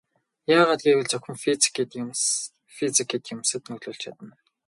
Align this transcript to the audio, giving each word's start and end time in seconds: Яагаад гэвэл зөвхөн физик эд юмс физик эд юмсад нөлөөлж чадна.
Яагаад 0.57 0.81
гэвэл 0.87 1.07
зөвхөн 1.09 1.37
физик 1.43 1.75
эд 1.83 1.91
юмс 2.03 2.21
физик 2.77 3.09
эд 3.17 3.23
юмсад 3.35 3.61
нөлөөлж 3.69 4.01
чадна. 4.03 4.33